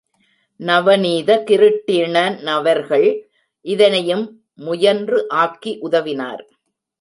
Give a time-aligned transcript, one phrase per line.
[0.59, 3.23] நவநீதகிருட்டிணனவர்கள்
[3.65, 4.41] இதனையும்
[4.59, 6.45] முயன்று ஆக்கி உதவினார்.